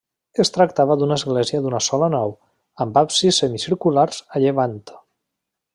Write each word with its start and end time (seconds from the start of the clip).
Es 0.43 0.49
tractava 0.53 0.95
d'una 1.01 1.17
església 1.21 1.59
d'una 1.65 1.81
sola 1.89 2.09
nau, 2.15 2.33
amb 2.87 2.97
absis 3.05 3.39
semicircular 3.45 4.11
a 4.21 4.43
llevant. 4.47 4.79